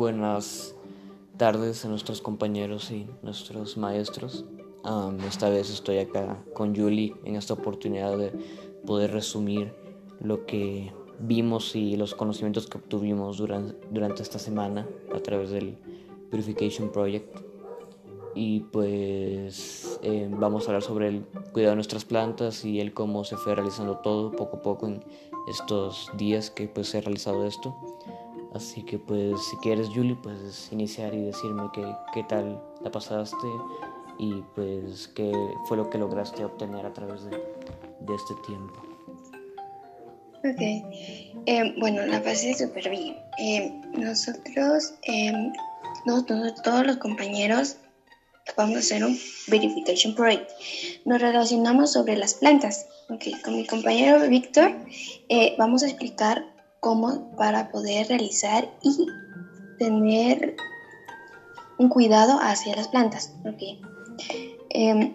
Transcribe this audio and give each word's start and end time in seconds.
buenas 0.00 0.74
tardes 1.36 1.84
a 1.84 1.88
nuestros 1.88 2.22
compañeros 2.22 2.90
y 2.90 3.06
nuestros 3.20 3.76
maestros. 3.76 4.46
esta 5.28 5.50
vez 5.50 5.68
estoy 5.68 5.98
acá 5.98 6.42
con 6.54 6.74
Julie 6.74 7.12
en 7.26 7.36
esta 7.36 7.52
oportunidad 7.52 8.16
de 8.16 8.32
poder 8.86 9.12
resumir 9.12 9.74
lo 10.18 10.46
que 10.46 10.90
vimos 11.18 11.76
y 11.76 11.98
los 11.98 12.14
conocimientos 12.14 12.66
que 12.66 12.78
obtuvimos 12.78 13.36
durante, 13.36 13.76
durante 13.90 14.22
esta 14.22 14.38
semana 14.38 14.88
a 15.14 15.20
través 15.20 15.50
del 15.50 15.76
Purification 16.30 16.90
Project. 16.90 17.36
Y 18.34 18.60
pues 18.72 20.00
eh, 20.02 20.30
vamos 20.30 20.62
a 20.64 20.66
hablar 20.68 20.82
sobre 20.82 21.08
el 21.08 21.24
cuidado 21.52 21.72
de 21.72 21.76
nuestras 21.76 22.06
plantas 22.06 22.64
y 22.64 22.80
el 22.80 22.94
cómo 22.94 23.24
se 23.24 23.36
fue 23.36 23.54
realizando 23.54 23.98
todo 23.98 24.32
poco 24.32 24.56
a 24.56 24.62
poco 24.62 24.86
en 24.86 25.04
estos 25.50 26.10
días 26.16 26.50
que 26.50 26.68
pues 26.68 26.94
he 26.94 27.02
realizado 27.02 27.44
esto. 27.44 27.76
Así 28.54 28.82
que 28.82 28.98
pues 28.98 29.40
si 29.46 29.56
quieres 29.58 29.88
Julie, 29.88 30.16
pues 30.16 30.68
iniciar 30.72 31.14
y 31.14 31.22
decirme 31.22 31.64
qué, 31.72 31.84
qué 32.12 32.24
tal 32.24 32.60
la 32.82 32.90
pasaste 32.90 33.46
y 34.18 34.42
pues 34.54 35.08
qué 35.08 35.32
fue 35.66 35.76
lo 35.76 35.88
que 35.88 35.98
lograste 35.98 36.44
obtener 36.44 36.84
a 36.84 36.92
través 36.92 37.24
de, 37.24 37.30
de 37.30 38.14
este 38.14 38.34
tiempo. 38.46 38.74
Ok, 40.42 40.60
eh, 41.46 41.74
bueno, 41.78 42.06
la 42.06 42.22
pasé 42.22 42.54
súper 42.54 42.88
bien. 42.88 43.16
Eh, 43.38 43.78
nosotros, 43.92 44.94
eh, 45.02 45.52
todos 46.64 46.86
los 46.86 46.96
compañeros, 46.96 47.76
vamos 48.56 48.76
a 48.76 48.78
hacer 48.78 49.04
un 49.04 49.18
verification 49.48 50.14
project. 50.14 50.50
Nos 51.04 51.20
relacionamos 51.20 51.92
sobre 51.92 52.16
las 52.16 52.34
plantas. 52.34 52.86
Okay, 53.10 53.34
con 53.42 53.56
mi 53.56 53.66
compañero 53.66 54.26
Víctor 54.28 54.72
vamos 55.58 55.82
a 55.82 55.88
explicar 55.88 56.44
cómo 56.80 57.30
para 57.36 57.70
poder 57.70 58.08
realizar 58.08 58.68
y 58.82 59.06
tener 59.78 60.56
un 61.78 61.88
cuidado 61.88 62.38
hacia 62.40 62.76
las 62.76 62.88
plantas. 62.88 63.34
Okay. 63.40 63.80
Em, 64.70 65.14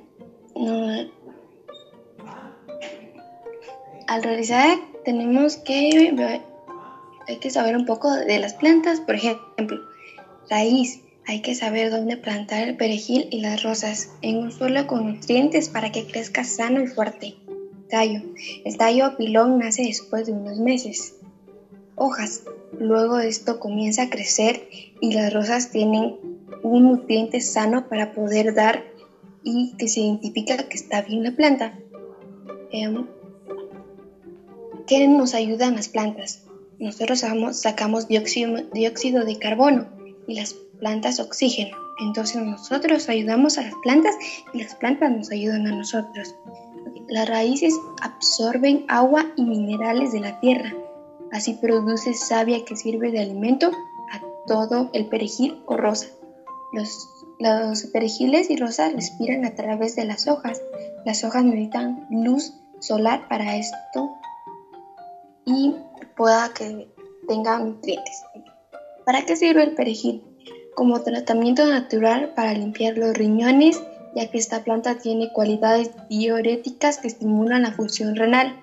al 4.07 4.23
realizar 4.23 4.77
tenemos 5.03 5.57
que, 5.57 6.15
hay 7.27 7.37
que 7.37 7.49
saber 7.49 7.75
un 7.75 7.85
poco 7.85 8.11
de 8.11 8.39
las 8.39 8.53
plantas, 8.53 8.99
por 9.01 9.15
ejemplo, 9.15 9.79
raíz. 10.49 11.01
Hay 11.27 11.41
que 11.41 11.55
saber 11.55 11.89
dónde 11.89 12.17
plantar 12.17 12.67
el 12.67 12.77
perejil 12.77 13.27
y 13.31 13.41
las 13.41 13.63
rosas 13.63 14.11
en 14.21 14.37
un 14.37 14.51
suelo 14.51 14.85
con 14.85 15.07
nutrientes 15.07 15.69
para 15.69 15.91
que 15.91 16.05
crezca 16.05 16.43
sano 16.43 16.81
y 16.81 16.87
fuerte. 16.87 17.35
Tallo. 17.89 18.21
El 18.63 18.77
tallo 18.77 19.17
pilón 19.17 19.57
nace 19.57 19.83
después 19.83 20.27
de 20.27 20.33
unos 20.33 20.59
meses 20.59 21.15
hojas. 21.95 22.43
Luego 22.79 23.19
esto 23.19 23.59
comienza 23.59 24.03
a 24.03 24.09
crecer 24.09 24.67
y 24.99 25.13
las 25.13 25.33
rosas 25.33 25.69
tienen 25.69 26.15
un 26.63 26.83
nutriente 26.83 27.41
sano 27.41 27.87
para 27.87 28.11
poder 28.11 28.53
dar 28.53 28.83
y 29.43 29.73
que 29.77 29.87
se 29.87 30.01
identifica 30.01 30.57
que 30.57 30.75
está 30.75 31.01
bien 31.01 31.23
la 31.23 31.31
planta. 31.31 31.77
Em, 32.71 33.05
¿Qué 34.87 35.07
nos 35.07 35.33
ayudan 35.33 35.75
las 35.75 35.87
plantas? 35.87 36.43
Nosotros 36.79 37.23
sacamos, 37.53 38.07
dióxido, 38.07 38.57
dióxido 38.73 39.23
de 39.23 39.39
carbono 39.39 39.87
y 40.27 40.35
las 40.35 40.53
plantas 40.79 41.19
oxígeno. 41.19 41.77
Entonces 42.01 42.41
nosotros 42.41 43.07
ayudamos 43.07 43.57
a 43.57 43.63
las 43.63 43.73
plantas 43.81 44.15
y 44.53 44.61
las 44.61 44.75
plantas 44.75 45.11
nos 45.11 45.31
ayudan 45.31 45.65
a 45.67 45.71
nosotros. 45.71 46.35
Las 47.07 47.29
raíces 47.29 47.73
absorben 48.01 48.83
agua 48.87 49.25
y 49.37 49.43
minerales 49.43 50.11
de 50.11 50.19
la 50.19 50.39
tierra 50.39 50.73
Así 51.35 51.53
produce 51.53 52.13
savia 52.13 52.63
que 52.63 52.77
sirve 52.77 53.11
de 53.11 53.19
alimento 53.19 53.69
a 54.13 54.21
todo 54.47 54.89
el 54.93 55.05
perejil 55.05 55.53
o 55.65 55.75
rosa. 55.75 56.07
Los, 56.71 57.85
perejiles 57.91 58.49
y 58.49 58.55
rosas 58.55 58.93
respiran 58.93 59.43
a 59.43 59.53
través 59.53 59.97
de 59.97 60.05
las 60.05 60.27
hojas. 60.27 60.61
Las 61.03 61.25
hojas 61.25 61.43
necesitan 61.43 62.07
luz 62.09 62.53
solar 62.79 63.27
para 63.27 63.57
esto 63.57 64.09
y 65.45 65.75
pueda 66.15 66.47
que 66.53 66.87
tengan 67.27 67.65
nutrientes. 67.65 68.23
¿Para 69.05 69.23
qué 69.23 69.35
sirve 69.35 69.63
el 69.63 69.75
perejil? 69.75 70.23
Como 70.73 71.01
tratamiento 71.01 71.65
natural 71.65 72.31
para 72.33 72.53
limpiar 72.53 72.97
los 72.97 73.13
riñones, 73.13 73.77
ya 74.15 74.25
que 74.31 74.37
esta 74.37 74.63
planta 74.63 74.95
tiene 74.95 75.33
cualidades 75.33 75.91
diuréticas 76.09 76.97
que 76.97 77.09
estimulan 77.09 77.63
la 77.63 77.73
función 77.73 78.15
renal. 78.15 78.55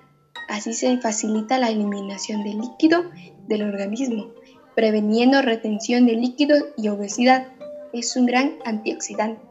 Así 0.53 0.73
se 0.73 0.95
facilita 0.99 1.57
la 1.57 1.69
eliminación 1.69 2.43
del 2.43 2.59
líquido 2.59 3.05
del 3.47 3.63
organismo, 3.63 4.27
preveniendo 4.75 5.41
retención 5.41 6.05
de 6.05 6.13
líquido 6.13 6.67
y 6.77 6.89
obesidad. 6.89 7.47
Es 7.91 8.15
un 8.15 8.27
gran 8.27 8.53
antioxidante. 8.63 9.41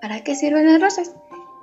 ¿Para 0.00 0.24
qué 0.24 0.34
sirven 0.34 0.64
las 0.64 0.80
rosas? 0.80 1.12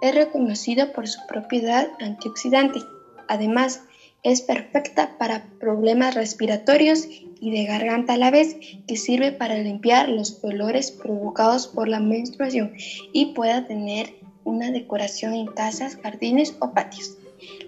Es 0.04 0.14
reconocido 0.14 0.94
por 0.94 1.08
su 1.08 1.26
propiedad 1.26 1.88
antioxidante. 2.00 2.82
Además, 3.28 3.82
es 4.22 4.44
perfecta 4.44 5.18
para 5.18 5.44
problemas 5.60 6.14
respiratorios 6.14 7.08
y 7.40 7.50
de 7.50 7.66
garganta 7.66 8.14
a 8.14 8.18
la 8.18 8.30
vez, 8.30 8.58
que 8.88 8.96
sirve 8.96 9.32
para 9.32 9.58
limpiar 9.58 10.08
los 10.08 10.40
dolores 10.40 10.92
provocados 10.92 11.68
por 11.68 11.88
la 11.88 12.00
menstruación 12.00 12.74
y 13.12 13.34
pueda 13.34 13.66
tener 13.66 14.14
una 14.44 14.70
decoración 14.70 15.34
en 15.34 15.48
casas, 15.48 15.98
jardines 16.04 16.56
o 16.60 16.74
patios. 16.74 17.18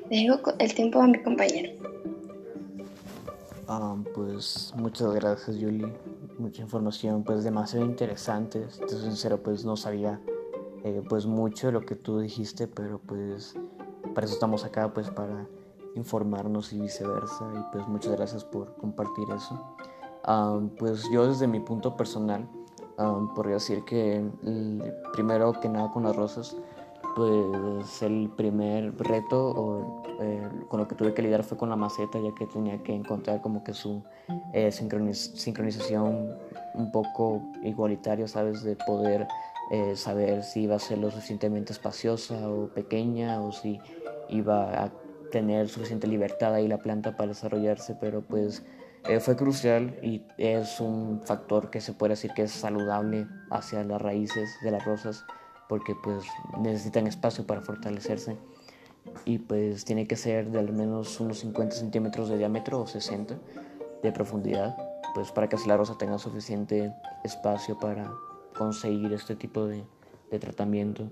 Dejo 0.10 0.40
el 0.60 0.74
tiempo 0.74 1.02
a 1.02 1.08
mi 1.08 1.22
compañero. 1.22 1.72
Ah, 3.68 3.96
pues 4.14 4.74
muchas 4.76 5.14
gracias, 5.16 5.58
Julie. 5.60 5.92
Mucha 6.38 6.62
información, 6.62 7.24
pues 7.24 7.44
demasiado 7.44 7.86
interesante. 7.86 8.64
Estoy 8.64 9.00
sincero, 9.00 9.42
pues 9.42 9.64
no 9.64 9.78
sabía 9.78 10.20
eh, 10.84 11.02
pues 11.08 11.26
mucho 11.26 11.68
de 11.68 11.74
lo 11.74 11.82
que 11.82 11.96
tú 11.96 12.20
dijiste, 12.20 12.68
pero 12.68 13.00
pues 13.00 13.56
para 14.14 14.26
eso 14.26 14.34
estamos 14.34 14.66
acá, 14.66 14.94
pues 14.94 15.10
para 15.10 15.48
informarnos 15.96 16.74
y 16.74 16.80
viceversa. 16.80 17.52
Y 17.56 17.72
pues 17.72 17.88
muchas 17.88 18.14
gracias 18.14 18.44
por 18.44 18.76
compartir 18.76 19.26
eso. 19.36 19.76
Ah, 20.24 20.60
pues 20.78 21.10
yo 21.12 21.28
desde 21.28 21.48
mi 21.48 21.60
punto 21.60 21.96
personal, 21.96 22.48
um, 22.98 23.34
podría 23.34 23.56
decir 23.56 23.84
que 23.86 24.24
primero 25.14 25.54
que 25.60 25.70
nada 25.70 25.92
con 25.92 26.04
las 26.04 26.16
rosas, 26.16 26.56
pues 27.16 28.02
el 28.02 28.30
primer 28.36 28.96
reto 28.98 30.04
eh, 30.20 30.50
con 30.70 30.80
lo 30.80 30.88
que 30.88 30.96
tuve 30.96 31.14
que 31.14 31.22
lidiar 31.22 31.44
fue 31.44 31.58
con 31.58 31.70
la 31.70 31.76
maceta, 31.76 32.20
ya 32.20 32.34
que 32.36 32.46
tenía 32.48 32.82
que 32.82 32.94
encontrar 32.94 33.42
como 33.42 33.64
que 33.64 33.74
su 33.74 34.04
eh, 34.54 34.72
sincronización 34.72 36.36
un 36.74 36.92
poco 36.92 37.42
igualitaria, 37.64 38.28
¿sabes? 38.28 38.64
De 38.64 38.76
poder 38.76 39.28
eh, 39.72 39.96
saber 39.96 40.44
si 40.44 40.62
iba 40.62 40.76
a 40.76 40.80
ser 40.80 40.98
lo 40.98 41.12
suficientemente 41.12 41.74
espaciosa 41.74 42.50
o 42.50 42.68
pequeña 42.68 43.42
o 43.42 43.52
si 43.52 43.80
iba 44.30 44.84
a 44.84 44.92
tener 45.32 45.70
suficiente 45.70 46.08
libertad 46.08 46.54
ahí 46.54 46.68
la 46.68 46.78
planta 46.78 47.16
para 47.16 47.30
desarrollarse, 47.30 47.96
pero 48.00 48.22
pues 48.22 48.64
fue 49.20 49.36
crucial 49.36 50.00
y 50.02 50.24
es 50.38 50.80
un 50.80 51.22
factor 51.26 51.70
que 51.70 51.82
se 51.82 51.92
puede 51.92 52.12
decir 52.12 52.32
que 52.34 52.44
es 52.44 52.52
saludable 52.52 53.28
hacia 53.52 53.84
las 53.84 54.02
raíces 54.02 54.50
de 54.64 54.72
las 54.72 54.86
rosas 54.86 55.26
porque 55.70 55.96
pues 55.96 56.26
necesitan 56.60 57.08
espacio 57.08 57.46
para 57.46 57.62
fortalecerse. 57.62 58.38
Y 59.26 59.40
pues 59.40 59.86
tiene 59.86 60.08
que 60.08 60.16
ser 60.16 60.50
de 60.50 60.60
al 60.60 60.72
menos 60.72 61.20
unos 61.20 61.40
50 61.40 61.76
centímetros 61.76 62.30
de 62.30 62.38
diámetro 62.38 62.82
o 62.82 62.88
60 62.88 63.36
de 64.02 64.12
profundidad 64.12 64.76
pues 65.14 65.32
para 65.32 65.48
que 65.48 65.58
la 65.68 65.78
rosa 65.78 65.98
tenga 65.98 66.18
suficiente 66.18 66.94
espacio 67.24 67.78
para 67.78 68.12
conseguir 68.58 69.14
este 69.14 69.36
tipo 69.36 69.66
de, 69.66 69.84
de 70.32 70.40
tratamiento. 70.40 71.10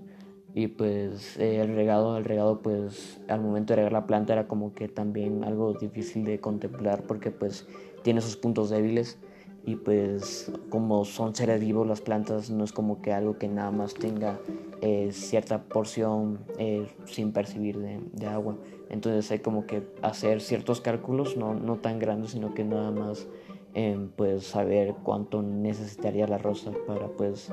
Y 0.54 0.66
pues 0.66 1.36
el 1.38 1.74
regado 1.74 2.18
el 2.18 2.24
regado 2.24 2.60
pues 2.60 3.20
al 3.28 3.40
momento 3.40 3.72
de 3.72 3.76
regar 3.76 3.92
la 3.92 4.06
planta 4.06 4.34
era 4.34 4.48
como 4.48 4.74
que 4.74 4.88
también 4.88 5.44
algo 5.44 5.72
difícil 5.74 6.24
de 6.24 6.40
contemplar 6.40 7.04
porque 7.04 7.30
pues 7.30 7.66
tiene 8.02 8.20
sus 8.20 8.36
puntos 8.36 8.68
débiles 8.68 9.18
y 9.64 9.76
pues 9.76 10.50
como 10.70 11.04
son 11.04 11.34
seres 11.34 11.60
vivos 11.60 11.86
las 11.86 12.00
plantas 12.00 12.50
no 12.50 12.64
es 12.64 12.72
como 12.72 13.00
que 13.00 13.12
algo 13.12 13.38
que 13.38 13.48
nada 13.48 13.70
más 13.70 13.94
tenga 13.94 14.40
eh, 14.80 15.10
cierta 15.12 15.62
porción 15.62 16.40
eh, 16.58 16.88
sin 17.06 17.32
percibir 17.32 17.78
de, 17.78 18.26
agua. 18.26 18.56
Entonces 18.90 19.30
hay 19.30 19.38
como 19.38 19.66
que 19.66 19.82
hacer 20.02 20.40
ciertos 20.40 20.80
cálculos 20.80 21.36
no, 21.36 21.54
no 21.54 21.76
tan 21.76 21.98
grandes 21.98 22.32
sino 22.32 22.54
que 22.54 22.64
nada 22.64 22.90
más 22.90 23.28
eh, 23.74 24.08
pues 24.16 24.44
saber 24.44 24.94
cuánto 25.02 25.42
necesitaría 25.42 26.26
la 26.26 26.38
rosa 26.38 26.72
para 26.86 27.06
pues 27.08 27.50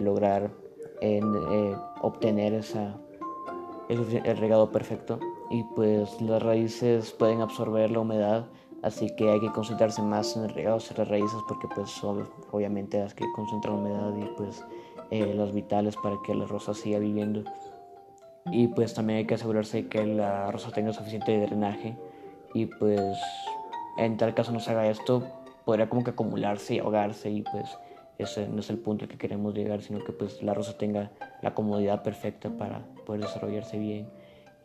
lograr 0.00 0.50
obtener 2.00 2.54
esa 2.54 2.98
el 3.88 4.36
regado 4.38 4.72
perfecto. 4.72 5.20
Y 5.50 5.62
pues 5.74 6.20
las 6.20 6.42
raíces 6.42 7.12
pueden 7.12 7.40
absorber 7.40 7.90
la 7.90 8.00
humedad 8.00 8.46
así 8.86 9.10
que 9.16 9.28
hay 9.28 9.40
que 9.40 9.50
concentrarse 9.50 10.00
más 10.00 10.36
en 10.36 10.44
el 10.44 10.50
regado 10.50 10.78
de 10.78 11.04
raíces 11.04 11.40
porque 11.48 11.66
pues 11.74 12.02
obviamente 12.04 13.00
las 13.00 13.14
que 13.14 13.24
concentran 13.34 13.74
humedad 13.74 14.14
y 14.16 14.24
pues 14.36 14.64
eh, 15.10 15.34
las 15.34 15.52
vitales 15.52 15.96
para 15.96 16.16
que 16.24 16.34
la 16.34 16.46
rosa 16.46 16.72
siga 16.72 17.00
viviendo. 17.00 17.42
Y 18.52 18.68
pues 18.68 18.94
también 18.94 19.18
hay 19.18 19.26
que 19.26 19.34
asegurarse 19.34 19.88
que 19.88 20.06
la 20.06 20.52
rosa 20.52 20.70
tenga 20.70 20.92
suficiente 20.92 21.36
drenaje 21.40 21.96
y 22.54 22.66
pues 22.66 23.18
en 23.98 24.16
tal 24.16 24.34
caso 24.34 24.52
no 24.52 24.60
se 24.60 24.70
haga 24.70 24.88
esto 24.88 25.24
podría 25.64 25.88
como 25.88 26.04
que 26.04 26.10
acumularse 26.10 26.76
y 26.76 26.78
ahogarse 26.78 27.28
y 27.28 27.42
pues 27.42 27.76
ese 28.18 28.46
no 28.46 28.60
es 28.60 28.70
el 28.70 28.78
punto 28.78 29.04
al 29.04 29.10
que 29.10 29.18
queremos 29.18 29.52
llegar, 29.52 29.82
sino 29.82 29.98
que 30.04 30.12
pues 30.12 30.44
la 30.44 30.54
rosa 30.54 30.78
tenga 30.78 31.10
la 31.42 31.54
comodidad 31.54 32.04
perfecta 32.04 32.50
para 32.50 32.82
poder 33.04 33.22
desarrollarse 33.22 33.78
bien 33.78 34.08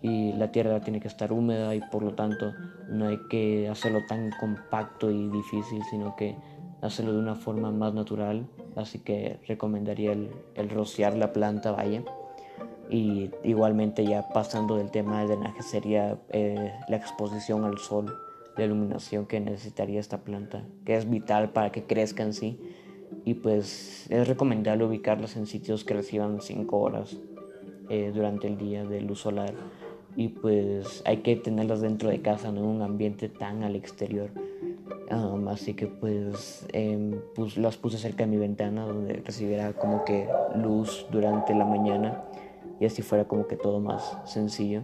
y 0.02 0.34
la 0.34 0.52
tierra 0.52 0.82
tiene 0.82 1.00
que 1.00 1.08
estar 1.08 1.32
húmeda 1.32 1.76
y 1.76 1.80
por 1.80 2.02
lo 2.02 2.14
tanto 2.14 2.54
no 2.90 3.08
hay 3.08 3.20
que 3.30 3.70
hacerlo 3.70 4.00
tan 4.08 4.32
compacto 4.40 5.12
y 5.12 5.30
difícil, 5.30 5.84
sino 5.90 6.16
que 6.16 6.36
hacerlo 6.82 7.14
de 7.14 7.20
una 7.20 7.36
forma 7.36 7.72
más 7.72 7.94
natural. 7.94 8.48
Así 8.76 9.00
que 9.00 9.40
recomendaría 9.48 10.14
el, 10.14 10.70
rociar 10.70 11.16
la 11.16 11.34
planta, 11.34 11.72
vaya. 11.72 12.04
Y 12.90 13.30
igualmente 13.44 14.04
ya 14.06 14.28
pasando 14.30 14.76
del 14.76 14.92
tema 14.92 15.20
del 15.20 15.30
drenaje 15.30 15.62
sería 15.62 16.18
eh, 16.30 16.74
la 16.90 16.98
exposición 16.98 17.64
al 17.64 17.78
sol, 17.78 18.14
la 18.58 18.66
iluminación 18.66 19.28
que 19.28 19.40
necesitaría 19.40 20.00
esta 20.00 20.24
planta, 20.24 20.66
que 20.84 20.98
es 20.98 21.10
vital 21.10 21.52
para 21.52 21.72
que 21.72 21.84
crezca 21.84 22.24
en 22.24 22.34
sí. 22.34 22.60
Y 23.24 23.36
pues 23.36 24.08
es 24.10 24.28
recomendable 24.28 24.84
ubicarlas 24.84 25.38
en 25.38 25.46
sitios 25.46 25.84
que 25.84 25.94
reciban 25.94 26.42
5 26.42 26.78
horas 26.78 27.18
eh, 27.90 28.12
durante 28.14 28.48
el 28.48 28.58
día 28.58 28.84
de 28.84 29.02
luz 29.02 29.20
solar 29.20 29.54
y 30.16 30.30
pues 30.30 31.04
hay 31.06 31.18
que 31.18 31.36
tenerlas 31.36 31.82
dentro 31.82 32.10
de 32.10 32.22
casa, 32.22 32.52
no 32.52 32.60
en 32.60 32.66
un 32.66 32.82
ambiente 32.82 33.30
tan 33.30 33.64
al 33.64 33.76
exterior. 33.76 34.30
así 35.50 35.74
que 35.74 35.88
pues, 35.88 36.66
em, 36.74 37.20
pues, 37.36 37.58
las 37.58 37.78
puse 37.78 37.98
cerca 37.98 38.24
de 38.24 38.32
mi 38.32 38.38
ventana 38.38 38.86
donde 38.86 39.14
recibiera 39.14 39.74
como 39.74 40.06
que 40.06 40.28
luz 40.56 41.06
durante 41.12 41.54
la 41.54 41.66
mañana 41.66 42.24
y 42.80 42.86
así 42.86 43.02
fuera 43.02 43.26
como 43.28 43.48
que 43.48 43.56
todo 43.58 43.80
más 43.80 44.18
sencillo. 44.26 44.84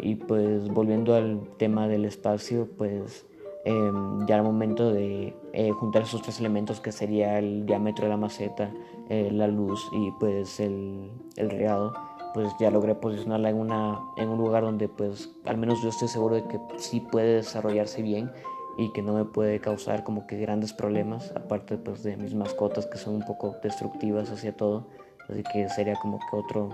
y 0.00 0.16
pues 0.16 0.68
volviendo 0.68 1.14
al 1.14 1.40
tema 1.56 1.88
del 1.88 2.04
espacio, 2.04 2.68
pues 2.76 3.26
em, 3.64 4.26
ya 4.26 4.36
al 4.36 4.42
momento 4.42 4.92
de 4.92 5.34
eh, 5.52 5.70
juntar 5.72 6.02
esos 6.02 6.20
tres 6.22 6.40
elementos 6.40 6.80
que 6.80 6.92
sería 6.92 7.38
el 7.38 7.64
diámetro 7.64 8.04
de 8.04 8.10
la 8.10 8.16
maceta, 8.18 8.70
eh, 9.08 9.30
la 9.32 9.48
luz 9.48 9.88
y 9.92 10.10
pues 10.20 10.60
el, 10.60 11.10
el 11.36 11.50
regado 11.50 11.94
pues 12.32 12.48
ya 12.58 12.70
logré 12.70 12.94
posicionarla 12.94 13.50
en, 13.50 13.56
una, 13.56 14.00
en 14.16 14.28
un 14.28 14.38
lugar 14.38 14.62
donde 14.62 14.88
pues 14.88 15.30
al 15.44 15.56
menos 15.56 15.82
yo 15.82 15.88
estoy 15.88 16.08
seguro 16.08 16.36
de 16.36 16.44
que 16.44 16.58
sí 16.76 17.00
puede 17.00 17.36
desarrollarse 17.36 18.02
bien 18.02 18.30
y 18.78 18.92
que 18.92 19.02
no 19.02 19.12
me 19.12 19.24
puede 19.24 19.60
causar 19.60 20.04
como 20.04 20.26
que 20.26 20.38
grandes 20.38 20.72
problemas, 20.72 21.32
aparte 21.36 21.76
pues 21.76 22.02
de 22.02 22.16
mis 22.16 22.34
mascotas 22.34 22.86
que 22.86 22.98
son 22.98 23.16
un 23.16 23.22
poco 23.22 23.56
destructivas 23.62 24.30
hacia 24.30 24.56
todo, 24.56 24.86
así 25.28 25.42
que 25.52 25.68
sería 25.68 25.96
como 25.96 26.18
que 26.18 26.36
otro, 26.36 26.70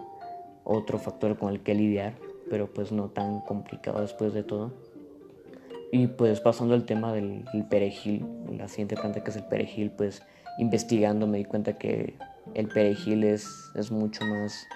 otro 0.65 0.99
factor 0.99 1.37
con 1.37 1.53
el 1.53 1.61
que 1.61 1.75
lidiar, 1.75 2.15
pero 2.51 2.73
pues 2.73 2.93
no 2.93 3.09
tan 3.09 3.41
complicado 3.41 4.01
después 4.01 4.35
de 4.35 4.43
todo. 4.43 4.73
Y 5.93 6.09
pues 6.09 6.41
pasando 6.41 6.75
al 6.75 6.85
tema 6.85 7.13
del, 7.13 7.45
perejil, 7.71 8.27
la 8.51 8.69
siguiente 8.69 8.97
planta 8.97 9.23
que 9.23 9.31
es 9.31 9.37
el 9.37 9.45
perejil, 9.45 9.91
pues 9.91 10.23
investigando 10.59 11.27
me 11.27 11.39
di 11.39 11.45
cuenta 11.45 11.75
que 11.75 12.15
el 12.55 12.69
perejil 12.69 13.25
es, 13.25 13.49
es 13.75 13.91
mucho 13.91 14.25
más 14.25 14.67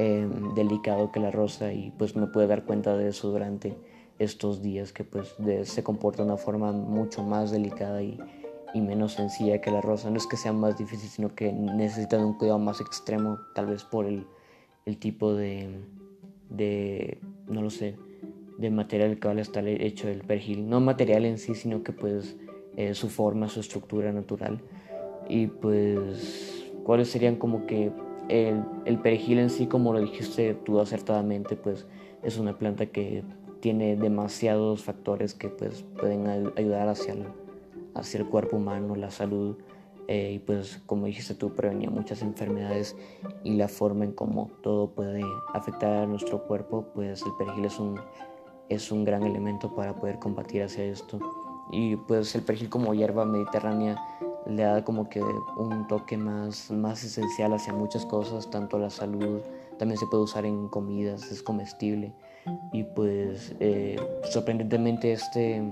Em, 0.00 0.54
delicado 0.54 1.10
que 1.10 1.18
la 1.18 1.32
rosa 1.32 1.72
y 1.72 1.90
pues 1.98 2.14
me 2.14 2.28
pude 2.28 2.46
dar 2.46 2.64
cuenta 2.64 2.96
de 2.96 3.08
eso 3.08 3.30
durante 3.30 3.76
estos 4.20 4.62
días 4.62 4.92
que 4.92 5.02
pues 5.02 5.34
se 5.64 5.82
comporta 5.82 6.22
de 6.22 6.28
una 6.28 6.36
forma 6.36 6.70
mucho 6.70 7.24
más 7.24 7.50
delicada 7.50 8.00
y, 8.00 8.16
y, 8.74 8.80
menos 8.80 9.14
sencilla 9.14 9.60
que 9.60 9.72
la 9.72 9.80
rosa. 9.80 10.08
No 10.08 10.16
es 10.16 10.28
que 10.28 10.36
sea 10.36 10.52
más 10.52 10.78
difícil, 10.78 11.08
sino 11.08 11.34
que 11.34 11.52
necesitan 11.52 12.24
un 12.24 12.34
cuidado 12.34 12.60
más 12.60 12.80
extremo, 12.80 13.40
tal 13.56 13.66
vez 13.66 13.82
por 13.82 14.06
el, 14.06 14.24
el 14.86 14.98
tipo 14.98 15.34
de, 15.34 15.80
de, 16.48 17.18
no 17.48 17.60
lo 17.60 17.70
sé, 17.70 17.96
de 18.56 18.70
material 18.70 19.18
que 19.18 19.26
va 19.26 19.34
a 19.34 19.40
estar 19.40 19.66
hecho 19.66 20.06
el 20.06 20.20
perejil. 20.20 20.68
No 20.68 20.78
material 20.78 21.24
en 21.24 21.38
sí, 21.38 21.56
sino 21.56 21.82
que 21.82 21.90
pues 21.90 22.36
eh, 22.76 22.94
su 22.94 23.08
forma, 23.08 23.48
su 23.48 23.58
estructura 23.58 24.12
natural. 24.12 24.60
Y 25.28 25.48
pues, 25.48 26.72
¿cuáles 26.84 27.08
serían 27.08 27.34
como 27.34 27.66
que 27.66 27.90
el, 28.28 28.98
perejil 28.98 29.38
en 29.38 29.50
sí, 29.50 29.66
como 29.66 29.92
lo 29.92 30.00
dijiste 30.00 30.54
tú 30.54 30.80
acertadamente, 30.80 31.56
pues 31.56 31.86
es 32.22 32.38
una 32.38 32.58
planta 32.58 32.86
que 32.86 33.24
tiene 33.60 33.96
demasiados 33.96 34.84
factores 34.84 35.34
que 35.34 35.48
pues 35.48 35.84
pueden 35.98 36.26
ayudar 36.56 36.88
hacia 36.88 37.14
el, 37.14 37.26
hacia 37.94 38.20
el 38.20 38.26
cuerpo 38.26 38.56
humano, 38.56 38.94
la 38.96 39.10
salud 39.10 39.56
eh, 40.08 40.32
y 40.32 40.38
pues 40.38 40.80
como 40.86 41.04
dijiste 41.04 41.34
tú 41.34 41.54
prevenía 41.54 41.90
muchas 41.90 42.22
enfermedades 42.22 42.96
y 43.44 43.56
la 43.56 43.68
forma 43.68 44.06
en 44.06 44.12
cómo 44.12 44.50
todo 44.62 44.90
puede 44.90 45.22
afectar 45.52 45.92
a 45.92 46.06
nuestro 46.06 46.44
cuerpo, 46.44 46.86
pues 46.94 47.22
el 47.22 47.32
perejil 47.36 47.66
es 47.66 47.78
un, 47.78 48.00
es 48.70 48.90
un 48.90 49.04
gran 49.04 49.24
elemento 49.24 49.74
para 49.74 49.94
poder 49.94 50.18
combatir 50.18 50.62
hacia 50.62 50.84
esto. 50.84 51.18
Y 51.70 51.96
pues 51.96 52.34
el 52.34 52.40
perejil 52.40 52.70
como 52.70 52.94
hierba 52.94 53.26
mediterránea 53.26 53.96
le 54.48 54.62
da 54.62 54.82
como 54.82 55.08
que 55.08 55.22
un 55.22 55.86
toque 55.88 56.16
más, 56.16 56.70
más 56.70 57.04
esencial 57.04 57.52
hacia 57.52 57.72
muchas 57.74 58.06
cosas, 58.06 58.50
tanto 58.50 58.78
la 58.78 58.90
salud, 58.90 59.40
también 59.78 59.98
se 59.98 60.06
puede 60.06 60.24
usar 60.24 60.46
en 60.46 60.68
comidas, 60.68 61.30
es 61.30 61.42
comestible. 61.42 62.12
Y 62.72 62.84
pues 62.84 63.54
eh, 63.60 63.96
sorprendentemente 64.24 65.12
este, 65.12 65.62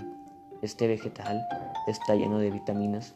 este 0.61 0.88
vegetal 0.88 1.46
está 1.87 2.14
lleno 2.14 2.38
de 2.38 2.50
vitaminas. 2.50 3.14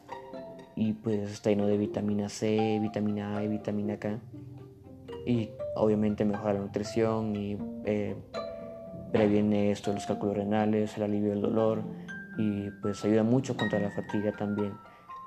Y 0.77 0.95
pues 0.95 1.31
está 1.31 1.51
lleno 1.51 1.67
de 1.67 1.77
vitamina 1.77 2.29
C, 2.31 2.79
vitamina 2.81 3.37
A 3.37 3.45
y 3.45 3.49
vitamina 3.49 3.99
K. 3.99 4.19
Y 5.27 5.51
obviamente 5.77 6.25
mejora 6.25 6.55
la 6.55 6.61
nutrición 6.61 7.37
y 7.37 7.59
eh, 7.85 8.17
previene 9.12 9.73
esto 9.73 9.93
los 9.93 10.07
cálculos 10.07 10.37
renales, 10.39 10.97
el 10.97 11.03
alivio 11.03 11.31
del 11.31 11.43
dolor. 11.43 11.83
Y 12.39 12.71
pues 12.81 13.05
ayuda 13.05 13.25
mucho 13.25 13.57
contra 13.57 13.79
la 13.79 13.91
fatiga 13.91 14.33
también. 14.33 14.73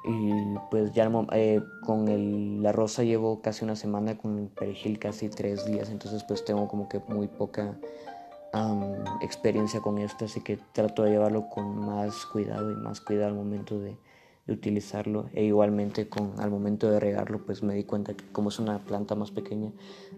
Y 0.05 0.57
pues 0.69 0.91
ya 0.93 1.09
eh, 1.31 1.61
con 1.81 2.61
la 2.61 2.71
rosa 2.73 3.03
llevo 3.03 3.41
casi 3.41 3.63
una 3.63 3.75
semana, 3.75 4.17
con 4.17 4.37
el 4.37 4.47
perejil 4.47 4.99
casi 4.99 5.29
tres 5.29 5.65
días, 5.65 5.89
entonces 5.89 6.23
pues 6.25 6.43
tengo 6.43 6.67
como 6.67 6.89
que 6.89 6.99
muy 7.07 7.27
poca 7.27 7.77
experiencia 9.21 9.79
con 9.79 9.97
esto, 9.97 10.25
así 10.25 10.41
que 10.41 10.59
trato 10.73 11.03
de 11.03 11.11
llevarlo 11.11 11.49
con 11.49 11.75
más 11.85 12.25
cuidado 12.27 12.71
y 12.71 12.75
más 12.75 13.01
cuidado 13.01 13.29
al 13.29 13.35
momento 13.35 13.79
de, 13.79 13.97
utilizarlo. 14.45 15.29
E 15.33 15.45
igualmente 15.45 16.09
con, 16.09 16.33
al 16.37 16.51
momento 16.51 16.91
de 16.91 16.99
regarlo 16.99 17.45
pues 17.45 17.63
me 17.63 17.75
di 17.75 17.85
cuenta 17.85 18.13
que 18.13 18.25
como 18.33 18.49
es 18.49 18.59
una 18.59 18.77
planta 18.79 19.15
más 19.15 19.31
pequeña 19.31 19.71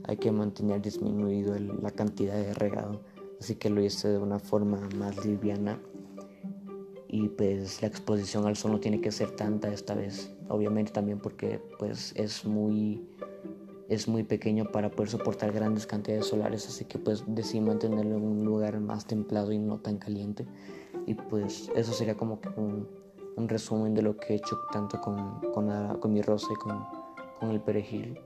hay 0.04 0.18
que 0.18 0.32
mantener 0.32 0.82
disminuido 0.82 1.56
la 1.60 1.92
cantidad 1.92 2.34
de 2.34 2.56
regado, 2.56 3.02
así 3.40 3.56
que 3.56 3.70
lo 3.70 3.84
hice 3.84 4.08
de 4.10 4.18
una 4.18 4.40
forma 4.40 4.80
más 4.96 5.24
liviana 5.24 5.80
y 7.16 7.30
pues 7.30 7.82
la 7.82 7.88
exposición 7.88 8.46
al 8.46 8.58
sol 8.58 8.74
no 8.74 8.80
tiene 8.82 9.00
que 9.00 9.10
ser 9.10 9.32
tanta 9.32 9.72
esta 9.72 9.96
vez. 9.96 10.36
Obviamente 10.50 10.92
también 10.92 11.18
porque 11.20 11.62
pues 11.80 12.14
es 12.18 12.44
muy 12.44 13.08
es 13.88 14.10
muy 14.10 14.24
pequeño 14.24 14.66
para 14.66 14.92
poder 14.92 15.10
soportar 15.12 15.54
grandes 15.54 15.86
cantidades 15.86 16.26
solares 16.26 16.68
así 16.68 16.84
que 16.84 17.00
pues 17.00 17.24
decidí 17.28 17.62
mantenerlo 17.62 18.18
en 18.18 18.24
un 18.24 18.44
lugar 18.44 18.82
más 18.82 19.06
templado 19.06 19.54
y 19.54 19.60
no 19.60 19.78
tan 19.78 19.98
caliente. 19.98 20.46
Y 21.06 21.14
pues 21.14 21.72
eso 21.74 21.94
sería 21.94 22.16
como 22.16 22.42
que 22.42 22.50
un, 22.58 22.86
un 23.38 23.48
resumen 23.48 23.94
de 23.94 24.02
lo 24.02 24.18
que 24.18 24.34
he 24.34 24.36
hecho 24.36 24.58
tanto 24.74 25.00
con, 25.00 25.40
con, 25.54 25.98
con 26.00 26.12
mi 26.12 26.22
rosa 26.22 26.48
y 26.52 26.56
con, 26.56 26.84
con 27.40 27.52
el 27.52 27.62
perejil. 27.62 28.20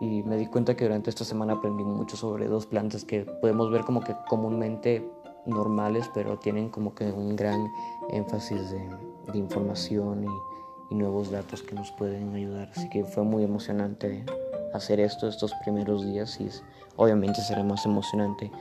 Y 0.00 0.22
me 0.22 0.38
di 0.38 0.46
cuenta 0.46 0.74
que 0.74 0.84
durante 0.84 1.10
esta 1.10 1.24
semana 1.24 1.54
aprendí 1.54 1.84
mucho 1.84 2.16
sobre 2.16 2.46
dos 2.46 2.64
plantas 2.64 3.04
que 3.04 3.26
podemos 3.42 3.70
ver 3.70 3.82
como 3.82 4.00
que 4.00 4.16
comúnmente 4.28 5.06
normales, 5.46 6.10
pero 6.14 6.38
tienen 6.38 6.68
como 6.68 6.94
que 6.94 7.04
un 7.10 7.36
gran 7.36 7.72
énfasis 8.10 8.70
de, 8.70 9.38
información 9.38 10.24
y, 10.24 10.94
nuevos 10.94 11.32
datos 11.32 11.60
que 11.62 11.74
nos 11.74 11.90
pueden 11.92 12.34
ayudar. 12.36 12.70
Así 12.76 12.88
que 12.88 13.04
fue 13.04 13.24
muy 13.24 13.42
emocionante 13.42 14.24
hacer 14.72 15.00
esto 15.00 15.26
estos 15.26 15.52
primeros 15.64 16.06
días 16.06 16.40
y 16.40 16.48
obviamente 16.94 17.40
será 17.40 17.64
más 17.64 17.84
emocionante 17.84 18.52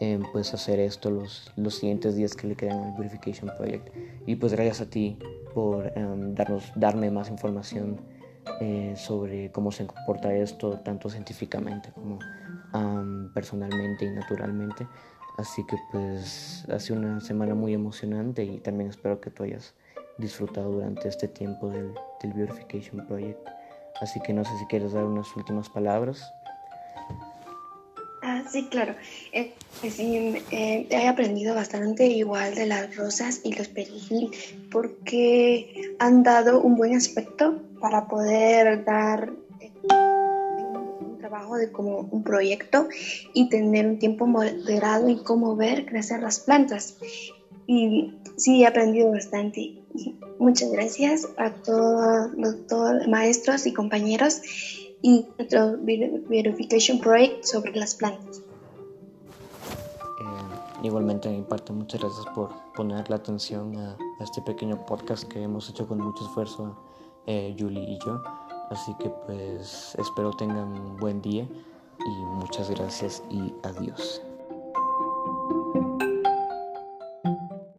eh, 0.00 0.20
pues 0.32 0.52
hacer 0.52 0.80
esto 0.80 1.10
los, 1.10 1.50
los 1.56 1.76
siguientes 1.76 2.14
días 2.14 2.36
que 2.36 2.46
le 2.46 2.56
quedan 2.56 2.78
al 2.78 2.92
Verification 2.98 3.50
Project. 3.56 3.88
Y 4.26 4.36
pues 4.36 4.52
gracias 4.52 4.82
a 4.82 4.90
ti 4.90 5.18
por 5.54 5.90
em, 5.96 6.34
darnos, 6.34 6.70
darme 6.76 7.10
más 7.10 7.30
información 7.30 8.00
eh, 8.60 8.94
sobre 8.96 9.50
cómo 9.50 9.72
se 9.72 9.86
comporta 9.86 10.32
esto, 10.34 10.78
tanto 10.80 11.10
científicamente 11.10 11.90
como 11.92 12.18
personalmente 13.34 14.04
y 14.04 14.10
naturalmente. 14.10 14.86
Así 15.38 15.64
que 15.64 15.76
pues 15.92 16.64
ha 16.68 16.80
sido 16.80 16.98
una 16.98 17.20
semana 17.20 17.54
muy 17.54 17.72
emocionante 17.72 18.42
y 18.44 18.58
también 18.58 18.90
espero 18.90 19.20
que 19.20 19.30
tú 19.30 19.44
hayas 19.44 19.72
disfrutado 20.18 20.72
durante 20.72 21.08
este 21.08 21.28
tiempo 21.28 21.70
del, 21.70 21.94
del 22.20 22.32
Beautification 22.32 23.06
Project. 23.06 23.38
Así 24.00 24.20
que 24.20 24.32
no 24.32 24.44
sé 24.44 24.50
si 24.58 24.66
quieres 24.66 24.92
dar 24.92 25.04
unas 25.04 25.34
últimas 25.36 25.68
palabras. 25.68 26.20
Ah, 28.20 28.42
sí, 28.50 28.66
claro. 28.68 28.96
Eh, 29.32 29.54
pues 29.80 29.94
sí, 29.94 30.42
eh, 30.50 30.86
he 30.90 31.06
aprendido 31.06 31.54
bastante 31.54 32.06
igual 32.06 32.56
de 32.56 32.66
las 32.66 32.96
rosas 32.96 33.40
y 33.44 33.54
los 33.54 33.68
perejil 33.68 34.30
porque 34.72 35.94
han 36.00 36.24
dado 36.24 36.60
un 36.60 36.76
buen 36.76 36.96
aspecto 36.96 37.62
para 37.80 38.08
poder 38.08 38.84
dar 38.84 39.30
trabajo 41.18 41.56
de 41.56 41.70
como 41.70 42.00
un 42.10 42.22
proyecto 42.22 42.88
y 43.34 43.48
tener 43.48 43.86
un 43.86 43.98
tiempo 43.98 44.26
moderado 44.26 45.08
y 45.08 45.16
cómo 45.16 45.56
ver 45.56 45.86
crecer 45.86 46.22
las 46.22 46.40
plantas. 46.40 46.96
Y 47.66 48.14
sí, 48.36 48.62
he 48.62 48.66
aprendido 48.66 49.10
bastante. 49.10 49.82
muchas 50.38 50.70
gracias 50.70 51.28
a 51.36 51.50
todos 51.50 52.30
los 52.34 53.08
maestros 53.08 53.66
y 53.66 53.72
compañeros 53.72 54.40
y 55.02 55.26
nuestro 55.36 55.76
Verification 55.78 56.98
Project 56.98 57.44
sobre 57.44 57.74
las 57.74 57.94
plantas. 57.94 58.38
Eh, 60.20 60.82
igualmente, 60.82 61.28
en 61.28 61.44
parte, 61.44 61.72
muchas 61.72 62.00
gracias 62.00 62.26
por 62.34 62.50
poner 62.74 63.08
la 63.10 63.16
atención 63.16 63.76
a, 63.76 63.96
este 64.20 64.42
pequeño 64.42 64.84
podcast 64.86 65.24
que 65.24 65.42
hemos 65.42 65.68
hecho 65.70 65.86
con 65.86 65.98
mucho 65.98 66.24
esfuerzo, 66.24 66.76
eh, 67.26 67.54
Julie 67.58 67.84
y 67.84 67.98
yo. 68.04 68.20
Así 68.70 68.94
que, 68.98 69.10
pues, 69.26 69.94
espero 69.98 70.32
tengan 70.32 70.72
un 70.72 70.96
buen 70.96 71.22
día 71.22 71.48
y 72.04 72.10
muchas 72.26 72.70
gracias 72.70 73.22
y 73.30 73.54
adiós. 73.62 74.22